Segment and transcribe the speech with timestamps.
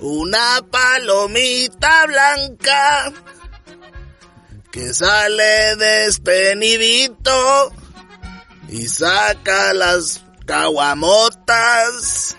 [0.00, 3.12] Una palomita blanca
[4.70, 7.72] que sale de este nidito
[8.68, 12.36] y saca las caguamotas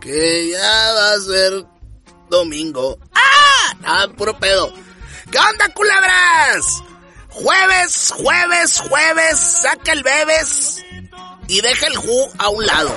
[0.00, 1.66] que ya va a ser
[2.30, 2.98] domingo.
[3.14, 3.76] ¡Ah!
[3.84, 4.72] ¡Ah, puro pedo!
[5.30, 6.82] ¿Qué onda, culebras?
[7.28, 10.84] Jueves, jueves, jueves, saca el bebes
[11.46, 12.96] y deja el ju a un lado.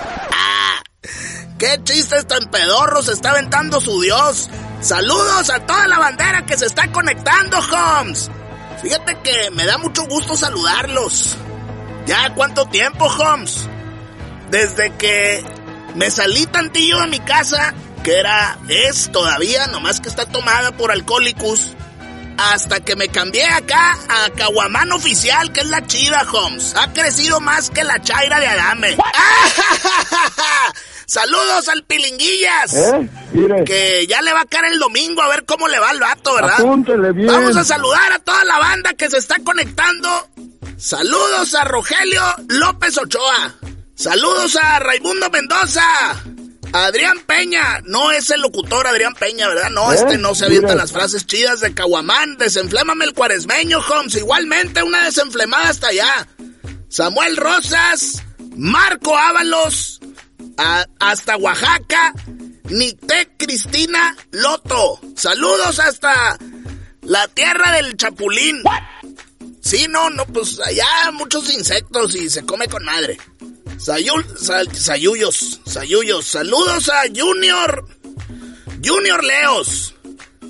[1.64, 1.78] ¡Ah!
[1.78, 4.50] ¡Qué chistes tan pedorros está aventando su Dios!
[4.82, 8.30] ¡Saludos a toda la bandera que se está conectando, Holmes!
[8.82, 11.38] Fíjate que me da mucho gusto saludarlos.
[12.06, 13.70] ¿Ya cuánto tiempo, Holmes?
[14.52, 15.44] Desde que
[15.96, 20.92] me salí tantillo de mi casa, que era, es todavía, nomás que está tomada por
[20.92, 21.76] alcohólicos,
[22.38, 26.76] hasta que me cambié acá a Caguamán Oficial, que es la chida, Holmes.
[26.76, 28.98] Ha crecido más que la chaira de Adame.
[31.06, 32.74] Saludos al Pilinguillas.
[32.74, 33.10] ¿Eh?
[33.66, 36.34] Que ya le va a caer el domingo a ver cómo le va al vato,
[36.36, 36.60] ¿verdad?
[36.60, 37.28] Apúntele bien.
[37.28, 40.30] Vamos a saludar a toda la banda que se está conectando.
[40.78, 43.56] Saludos a Rogelio López Ochoa.
[43.96, 45.84] Saludos a Raimundo Mendoza.
[46.74, 49.70] Adrián Peña, no es el locutor Adrián Peña, ¿verdad?
[49.70, 49.96] No, ¿Eh?
[49.96, 50.80] este no se avienta Mire.
[50.80, 52.38] las frases chidas de Caguamán.
[52.38, 54.16] Desenflémame el cuaresmeño, Holmes.
[54.16, 56.28] Igualmente una desenflemada hasta allá.
[56.90, 58.24] Samuel Rosas,
[58.56, 60.00] Marco Ábalos,
[61.00, 62.14] hasta Oaxaca,
[62.70, 65.00] Nicté Cristina Loto.
[65.16, 66.38] Saludos hasta
[67.02, 68.62] la tierra del Chapulín.
[69.62, 73.18] Sí, no, no, pues allá muchos insectos y se come con madre.
[73.78, 76.26] Sayul, sa- sayuyos, sayuyos.
[76.26, 77.88] Saludos a Junior,
[78.84, 79.93] Junior Leos.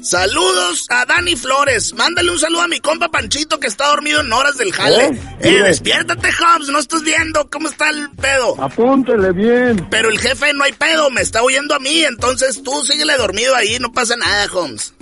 [0.03, 1.93] Saludos a Dani Flores.
[1.93, 5.05] Mándale un saludo a mi compa Panchito que está dormido en horas del jale.
[5.05, 5.21] ¿Eh?
[5.39, 6.67] Eh, despiértate, Hobbs.
[6.67, 8.61] No estás viendo cómo está el pedo.
[8.61, 9.87] Apúntele bien.
[9.89, 13.55] Pero el jefe no hay pedo, me está oyendo a mí, entonces tú síguele dormido
[13.55, 14.93] ahí, no pasa nada, Holmes.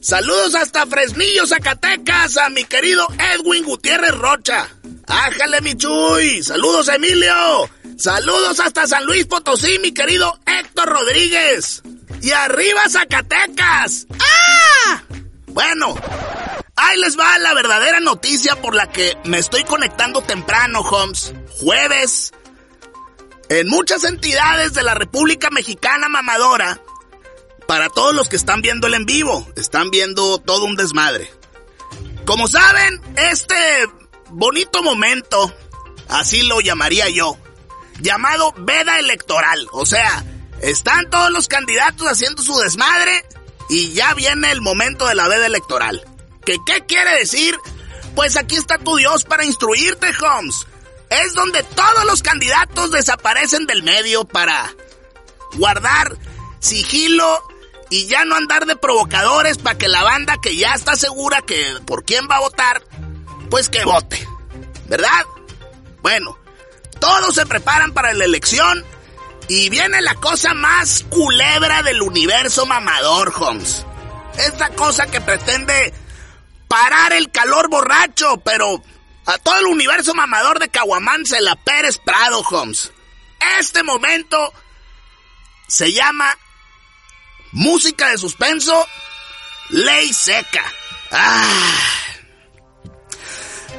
[0.00, 4.68] Saludos hasta Fresnillo, Zacatecas, a mi querido Edwin Gutiérrez Rocha.
[5.06, 6.42] Ájale, mi chuy.
[6.42, 7.70] Saludos, Emilio.
[7.96, 11.82] Saludos hasta San Luis Potosí, mi querido Héctor Rodríguez.
[12.26, 14.08] Y arriba, Zacatecas.
[14.18, 15.00] ¡Ah!
[15.46, 15.94] Bueno,
[16.74, 21.32] ahí les va la verdadera noticia por la que me estoy conectando temprano, Holmes.
[21.60, 22.32] Jueves,
[23.48, 26.80] en muchas entidades de la República Mexicana mamadora,
[27.68, 31.30] para todos los que están viendo el en vivo, están viendo todo un desmadre.
[32.24, 33.00] Como saben,
[33.30, 33.54] este
[34.30, 35.54] bonito momento,
[36.08, 37.38] así lo llamaría yo,
[38.00, 40.24] llamado veda electoral, o sea,
[40.62, 43.24] están todos los candidatos haciendo su desmadre
[43.68, 46.04] y ya viene el momento de la veda electoral.
[46.44, 47.56] ¿Qué, ¿Qué quiere decir?
[48.14, 50.66] Pues aquí está tu Dios para instruirte, Holmes.
[51.10, 54.74] Es donde todos los candidatos desaparecen del medio para
[55.54, 56.16] guardar
[56.58, 57.42] sigilo
[57.90, 61.78] y ya no andar de provocadores para que la banda que ya está segura que
[61.86, 62.82] por quién va a votar,
[63.50, 64.26] pues que vote.
[64.88, 65.24] ¿Verdad?
[66.02, 66.38] Bueno,
[67.00, 68.84] todos se preparan para la elección
[69.48, 73.84] y viene la cosa más culebra del universo mamador, Holmes.
[74.38, 75.94] Esta cosa que pretende
[76.68, 78.82] parar el calor borracho, pero
[79.24, 82.92] a todo el universo mamador de Caguamán se la Pérez Prado, Holmes.
[83.58, 84.52] Este momento
[85.68, 86.36] se llama
[87.52, 88.86] música de suspenso,
[89.70, 90.64] ley seca.
[91.12, 91.46] Ah.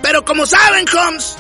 [0.02, 1.38] Pero como saben, Holmes,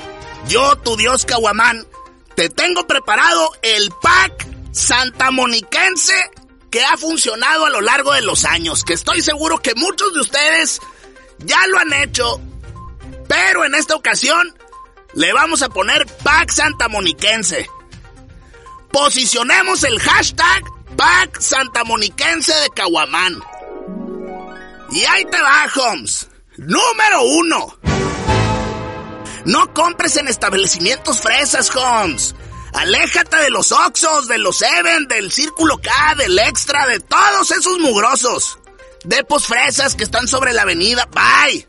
[0.47, 1.87] yo, tu dios Caguamán,
[2.37, 6.13] te tengo preparado el pack santamoniquense
[6.69, 10.19] que ha funcionado a lo largo de los años, que estoy seguro que muchos de
[10.19, 10.79] ustedes
[11.39, 12.39] ya lo han hecho,
[13.27, 14.55] pero en esta ocasión
[15.15, 17.67] le vamos a poner pack santamoniquense.
[18.91, 20.63] Posicionemos el hashtag
[20.95, 23.41] pack santamoniquense de Caguamán.
[24.91, 26.29] Y ahí te va, Holmes.
[26.57, 27.76] Número uno.
[29.45, 32.35] No compres en establecimientos fresas, Holmes.
[32.73, 37.79] Aléjate de los Oxos, de los Seven, del Círculo K, del Extra, de todos esos
[37.79, 38.59] mugrosos.
[39.03, 41.07] Depos fresas que están sobre la avenida.
[41.07, 41.67] Bye.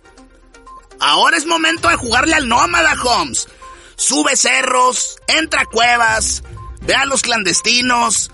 [1.00, 3.48] Ahora es momento de jugarle al nómada, Holmes.
[3.96, 6.42] Sube cerros, entra a cuevas,
[6.80, 8.30] ve a los clandestinos.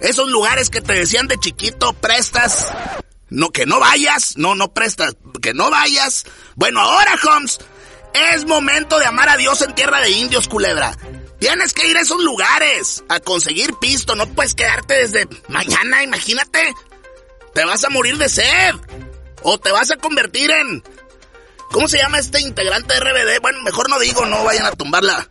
[0.00, 2.66] Esos lugares que te decían de chiquito, prestas.
[3.28, 4.36] No, que no vayas.
[4.36, 5.16] No, no prestas.
[5.40, 6.24] Que no vayas.
[6.54, 7.58] Bueno, ahora, Holmes,
[8.14, 10.96] es momento de amar a Dios en tierra de indios, culebra.
[11.38, 14.14] Tienes que ir a esos lugares a conseguir pisto.
[14.14, 16.74] No puedes quedarte desde mañana, imagínate.
[17.54, 18.74] Te vas a morir de sed.
[19.42, 20.84] O te vas a convertir en...
[21.70, 23.40] ¿Cómo se llama este integrante de RBD?
[23.40, 25.28] Bueno, mejor no digo, no vayan a tumbar la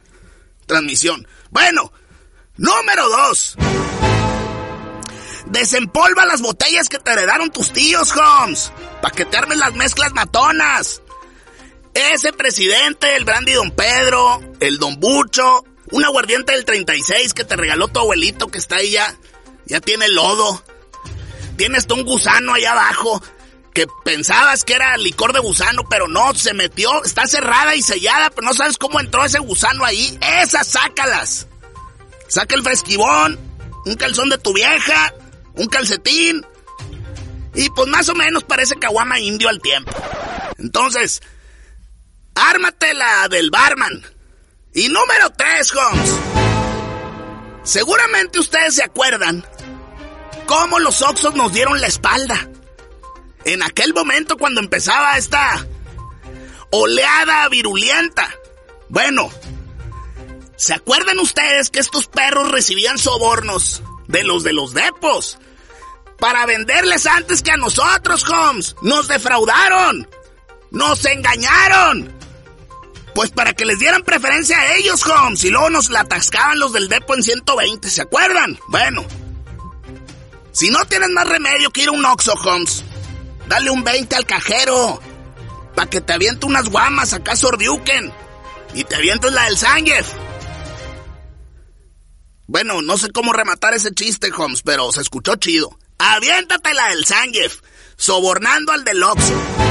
[0.66, 1.28] transmisión.
[1.52, 1.92] Bueno,
[2.62, 3.56] Número 2.
[5.48, 8.72] Desempolva las botellas que te heredaron tus tíos, Holmes.
[9.02, 11.02] Para que te armen las mezclas matonas.
[11.94, 17.56] Ese presidente, el Brandy Don Pedro, el Don Bucho, un aguardiente del 36 que te
[17.56, 19.16] regaló tu abuelito que está ahí ya,
[19.66, 20.64] ya tiene lodo.
[21.58, 23.22] Tienes tú un gusano allá abajo
[23.74, 28.30] que pensabas que era licor de gusano, pero no, se metió, está cerrada y sellada,
[28.30, 30.18] pero no sabes cómo entró ese gusano ahí.
[30.22, 31.48] Esas, sácalas.
[32.28, 33.40] Saca el fresquibón,
[33.86, 35.14] un calzón de tu vieja,
[35.56, 36.46] un calcetín.
[37.54, 39.92] Y pues más o menos parece caguama indio al tiempo.
[40.58, 41.22] Entonces,
[42.36, 44.04] ármate la del barman.
[44.74, 46.12] Y número 3, Holmes.
[47.64, 49.46] Seguramente ustedes se acuerdan
[50.46, 52.50] cómo los Oxos nos dieron la espalda.
[53.46, 55.66] En aquel momento cuando empezaba esta
[56.72, 58.30] oleada virulenta.
[58.90, 59.30] Bueno,
[60.56, 65.38] ¿se acuerdan ustedes que estos perros recibían sobornos de los de los depos?
[66.20, 68.76] Para venderles antes que a nosotros, Holmes.
[68.82, 70.08] Nos defraudaron.
[70.70, 72.21] Nos engañaron.
[73.14, 75.44] Pues para que les dieran preferencia a ellos, Holmes.
[75.44, 78.58] Y luego nos la atascaban los del depo en 120, ¿se acuerdan?
[78.68, 79.06] Bueno.
[80.54, 82.84] Si no tienes más remedio que ir a un Oxo, Holmes,
[83.48, 85.02] dale un 20 al cajero.
[85.76, 88.14] Para que te aviente unas guamas acá sordiuquen.
[88.74, 90.06] Y te avientes la del Sánchez.
[92.48, 95.78] Bueno, no sé cómo rematar ese chiste, Holmes, pero se escuchó chido.
[95.98, 97.62] Aviéntate la del Sánchez.
[97.96, 99.71] Sobornando al del Oxo.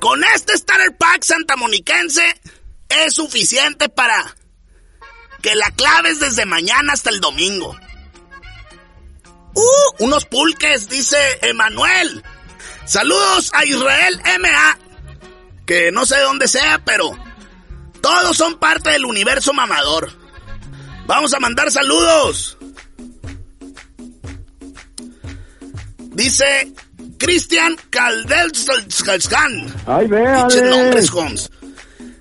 [0.00, 2.40] Con este Starter Pack santamoniquense
[2.88, 4.36] es suficiente para
[5.42, 7.76] que la claves desde mañana hasta el domingo.
[9.54, 10.04] ¡Uh!
[10.04, 12.22] Unos pulques, dice Emanuel.
[12.84, 14.78] Saludos a Israel MA.
[15.66, 17.10] Que no sé de dónde sea, pero
[18.00, 20.10] todos son parte del universo mamador.
[21.06, 22.56] Vamos a mandar saludos.
[25.98, 26.72] Dice
[27.18, 29.74] Cristian Caldelskalskan.
[29.86, 30.46] Ay, vea.
[30.70, 31.50] nombres, Holmes.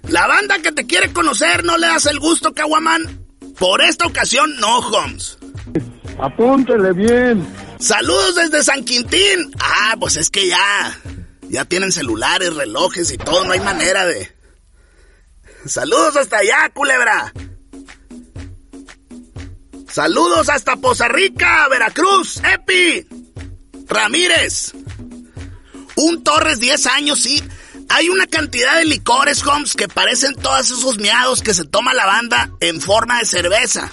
[0.09, 3.25] La banda que te quiere conocer no le das el gusto, Caguaman.
[3.59, 5.37] Por esta ocasión, no, Holmes.
[6.19, 7.47] Apúntele bien.
[7.79, 9.51] Saludos desde San Quintín.
[9.59, 10.99] Ah, pues es que ya.
[11.49, 14.31] Ya tienen celulares, relojes y todo, no hay manera de.
[15.65, 17.33] Saludos hasta allá, culebra.
[19.89, 23.07] Saludos hasta Poza Rica, Veracruz, Epi.
[23.87, 24.73] Ramírez.
[25.97, 27.43] Un Torres 10 años, sí.
[27.89, 32.05] Hay una cantidad de licores, Holmes, que parecen todos esos miados que se toma la
[32.05, 33.91] banda en forma de cerveza.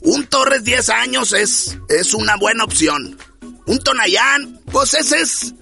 [0.00, 3.18] Un Torres 10 años es, es una buena opción.
[3.66, 5.54] Un Tonayán, pues ese es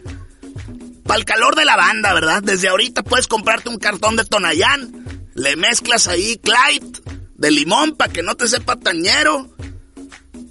[1.05, 2.43] para el calor de la banda, ¿verdad?
[2.43, 7.00] Desde ahorita puedes comprarte un cartón de Tonayán, le mezclas ahí Clyde
[7.37, 9.50] de limón para que no te sepa tañero.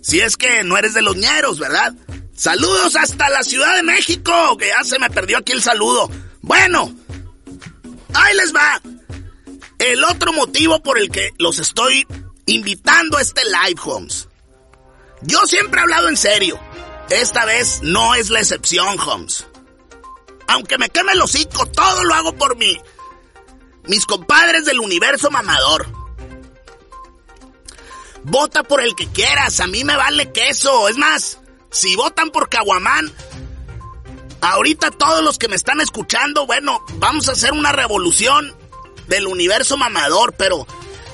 [0.01, 1.94] Si es que no eres de los ñeros, ¿verdad?
[2.35, 6.09] Saludos hasta la Ciudad de México, que ya se me perdió aquí el saludo.
[6.41, 6.94] Bueno,
[8.13, 8.81] ahí les va.
[9.77, 12.07] El otro motivo por el que los estoy
[12.45, 14.27] invitando a este live, Holmes.
[15.21, 16.59] Yo siempre he hablado en serio.
[17.09, 19.45] Esta vez no es la excepción, Holmes.
[20.47, 22.77] Aunque me queme el hocico, todo lo hago por mí.
[23.85, 25.88] Mis compadres del universo mamador.
[28.24, 30.87] Vota por el que quieras, a mí me vale queso.
[30.87, 31.40] Es más,
[31.73, 33.11] si votan por Caguamán,
[34.42, 38.56] ahorita todos los que me están escuchando, bueno, vamos a hacer una revolución
[39.07, 40.65] del universo mamador, pero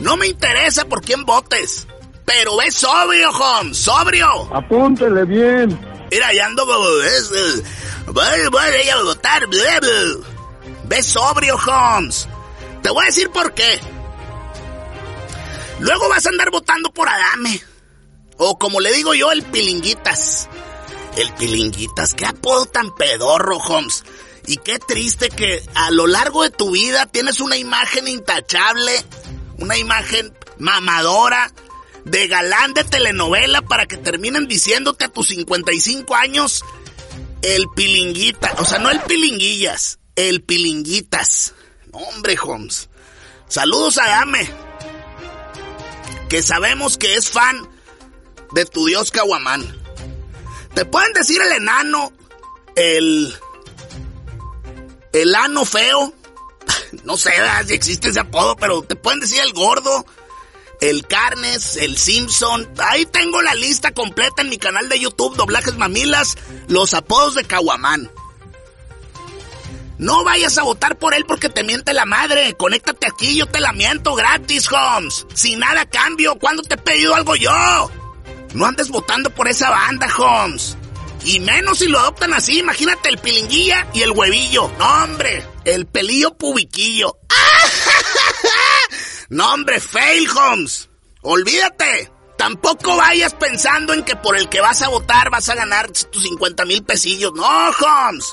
[0.01, 1.87] no me interesa por quién votes.
[2.25, 4.53] Pero ve sobrio, Holmes, sobrio.
[4.53, 5.79] Apúntele bien.
[6.11, 6.65] Mira, ya ando...
[6.65, 9.47] Voy, voy a votar.
[10.83, 12.27] Ve sobrio, Holmes.
[12.83, 13.79] Te voy a decir por qué.
[15.79, 17.63] Luego vas a andar votando por Adame.
[18.39, 20.47] O como le digo yo, el pilinguitas.
[21.17, 24.05] El pilinguitas, qué apodo tan pedorro, Holmes.
[24.47, 28.93] Y qué triste que a lo largo de tu vida tienes una imagen intachable,
[29.57, 31.51] una imagen mamadora,
[32.05, 36.63] de galán de telenovela para que terminen diciéndote a tus 55 años
[37.41, 38.55] el pilinguita.
[38.59, 41.53] O sea, no el pilinguillas, el pilinguitas.
[41.91, 42.89] Hombre, Holmes.
[43.49, 44.49] Saludos a Adame.
[46.29, 47.68] Que sabemos que es fan
[48.51, 49.79] de tu dios Caguamán.
[50.73, 52.11] Te pueden decir el enano,
[52.75, 53.35] el.
[55.13, 56.13] el ano feo.
[57.03, 57.31] No sé
[57.67, 60.05] si existe ese apodo, pero te pueden decir el gordo,
[60.81, 62.67] el Carnes, el Simpson.
[62.79, 66.35] Ahí tengo la lista completa en mi canal de YouTube, Doblajes Mamilas,
[66.67, 68.09] los apodos de Caguamán.
[69.99, 72.55] No vayas a votar por él porque te miente la madre.
[72.55, 75.27] Conéctate aquí, yo te la miento gratis, Holmes.
[75.33, 76.39] Sin nada cambio.
[76.39, 77.51] ¿Cuándo te he pedido algo yo?
[78.53, 80.77] No andes votando por esa banda, Holmes.
[81.23, 82.59] Y menos si lo adoptan así.
[82.59, 84.71] Imagínate el pilinguilla y el huevillo.
[84.79, 85.45] No, hombre.
[85.65, 87.17] El pelillo pubiquillo.
[89.31, 90.89] No, hombre, fail, Holmes.
[91.21, 92.11] Olvídate.
[92.35, 96.23] Tampoco vayas pensando en que por el que vas a votar vas a ganar tus
[96.23, 97.33] 50 mil pesillos.
[97.33, 98.31] No, Holmes.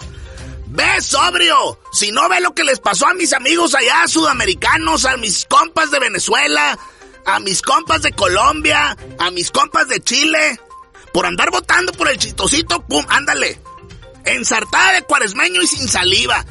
[0.69, 1.79] Ve sobrio.
[1.93, 5.91] Si no ve lo que les pasó a mis amigos allá sudamericanos, a mis compas
[5.91, 6.79] de Venezuela,
[7.27, 10.61] a mis compas de Colombia, a mis compas de Chile,
[11.13, 13.61] por andar votando por el chistosito, pum, ándale.
[14.25, 16.45] Ensartada de cuaresmeño y sin saliva.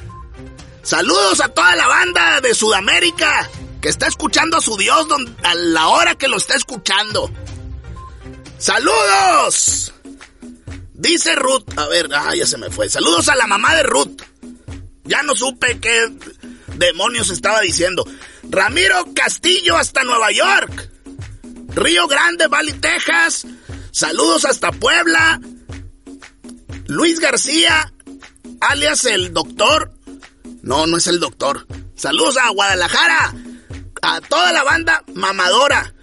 [0.84, 3.50] Saludos a toda la banda de Sudamérica
[3.82, 5.08] que está escuchando a su Dios
[5.44, 7.32] a la hora que lo está escuchando.
[8.58, 9.94] ¡Saludos!
[10.94, 12.90] Dice Ruth, a ver, ah, ya se me fue.
[12.90, 14.22] Saludos a la mamá de Ruth.
[15.04, 16.10] Ya no supe qué
[16.78, 18.06] demonios estaba diciendo.
[18.50, 20.92] Ramiro Castillo hasta Nueva York.
[21.70, 23.46] Río Grande, Valley, Texas.
[23.92, 25.40] Saludos hasta Puebla.
[26.88, 27.92] Luis García,
[28.62, 29.92] alias el doctor.
[30.62, 31.68] No, no es el doctor.
[31.96, 33.34] Saludos a Guadalajara
[34.02, 35.94] a toda la banda mamadora.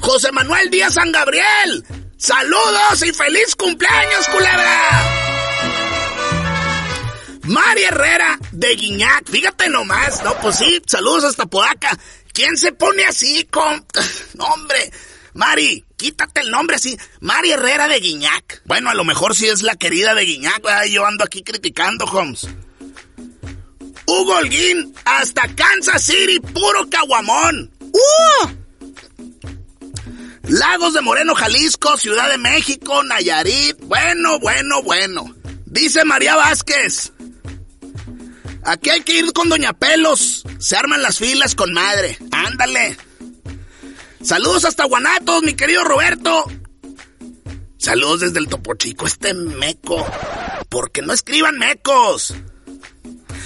[0.00, 1.84] José Manuel Díaz San Gabriel.
[2.16, 5.13] Saludos y feliz cumpleaños, culebra.
[7.44, 9.28] Mari Herrera de Guiñac.
[9.30, 10.22] Fíjate nomás.
[10.24, 11.98] No, pues sí, saludos hasta Podaca.
[12.32, 13.84] ¿Quién se pone así con...
[14.38, 14.90] Hombre,
[15.34, 16.96] Mari, quítate el nombre así.
[17.20, 18.62] Mari Herrera de Guiñac.
[18.64, 20.62] Bueno, a lo mejor sí es la querida de Guiñac.
[20.90, 22.46] Yo ando aquí criticando, Holmes.
[24.06, 27.70] Hugo Holguín, hasta Kansas City, puro caguamón.
[27.80, 28.48] ¡Uh!
[30.42, 33.78] Lagos de Moreno, Jalisco, Ciudad de México, Nayarit.
[33.80, 35.34] Bueno, bueno, bueno.
[35.64, 37.13] Dice María Vázquez.
[38.64, 40.44] Aquí hay que ir con Doña Pelos.
[40.58, 42.18] Se arman las filas con madre.
[42.30, 42.96] Ándale.
[44.22, 46.44] Saludos hasta Guanatos, mi querido Roberto.
[47.76, 50.06] Saludos desde el Topo Chico, este meco.
[50.70, 52.34] Porque no escriban mecos.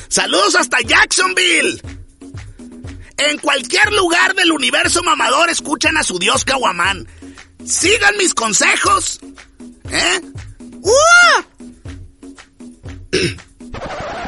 [0.08, 1.82] Saludos hasta Jacksonville.
[3.16, 7.08] En cualquier lugar del universo mamador escuchan a su dios Caguamán.
[7.66, 9.18] Sigan mis consejos.
[9.90, 10.20] ¿Eh?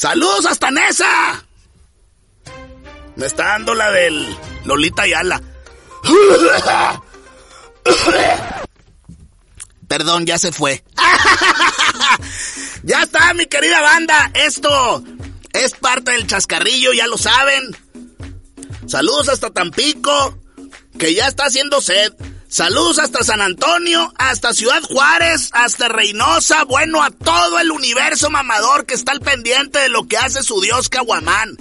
[0.00, 1.44] Saludos hasta Nesa.
[3.16, 5.42] Me está dando la del Lolita Yala.
[9.88, 10.82] Perdón, ya se fue.
[12.82, 14.30] ya está, mi querida banda.
[14.32, 15.04] Esto
[15.52, 17.76] es parte del chascarrillo, ya lo saben.
[18.86, 20.38] Saludos hasta Tampico,
[20.98, 22.14] que ya está haciendo sed.
[22.50, 28.86] Saludos hasta San Antonio, hasta Ciudad Juárez, hasta Reynosa, bueno, a todo el universo mamador
[28.86, 31.56] que está al pendiente de lo que hace su dios Caguamán.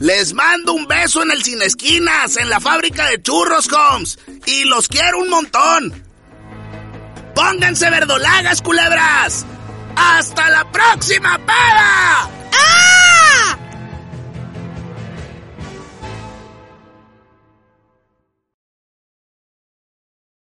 [0.00, 4.18] Les mando un beso en el Sin Esquinas, en la fábrica de churros, Homes.
[4.44, 6.04] Y los quiero un montón.
[7.36, 9.46] Pónganse verdolagas, culebras.
[9.94, 12.28] ¡Hasta la próxima, para!
[12.54, 13.58] ¡Ah!